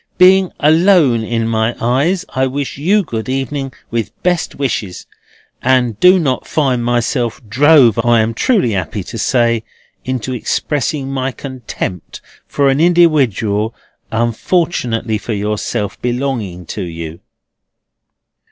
"Being 0.17 0.51
alone 0.59 1.23
in 1.23 1.47
my 1.47 1.75
eyes, 1.79 2.25
I 2.29 2.47
wish 2.47 2.75
you 2.75 3.03
good 3.03 3.29
evening 3.29 3.71
with 3.91 4.19
best 4.23 4.55
wishes, 4.55 5.05
and 5.61 5.99
do 5.99 6.17
not 6.17 6.47
find 6.47 6.83
myself 6.83 7.39
drove, 7.47 8.03
I 8.03 8.21
am 8.21 8.33
truly 8.33 8.73
'appy 8.73 9.03
to 9.03 9.19
say, 9.19 9.63
into 10.03 10.33
expressing 10.33 11.11
my 11.11 11.31
contempt 11.31 12.19
for 12.47 12.69
an 12.71 12.79
indiwidual, 12.79 13.75
unfortunately 14.11 15.19
for 15.19 15.33
yourself, 15.33 16.01
belonging 16.01 16.65
to 16.65 16.81
you." 16.81 17.19